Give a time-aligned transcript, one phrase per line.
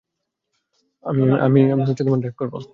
[1.03, 1.59] আমি-আমি
[2.19, 2.53] drive করব।